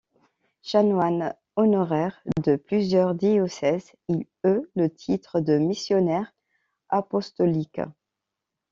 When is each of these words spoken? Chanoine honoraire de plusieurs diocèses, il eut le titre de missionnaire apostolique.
Chanoine 0.63 1.35
honoraire 1.55 2.23
de 2.43 2.55
plusieurs 2.55 3.13
diocèses, 3.13 3.91
il 4.07 4.25
eut 4.43 4.65
le 4.75 4.89
titre 4.89 5.41
de 5.41 5.59
missionnaire 5.59 6.33
apostolique. 6.89 7.81